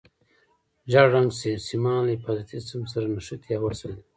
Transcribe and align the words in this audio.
ژیړ 0.91 1.07
رنګ 1.15 1.29
سیمان 1.67 1.99
له 2.05 2.13
حفاظتي 2.17 2.57
سیم 2.67 2.83
سره 2.91 3.05
نښتي 3.15 3.49
یا 3.53 3.59
وصل 3.61 3.91
دي. 3.97 4.03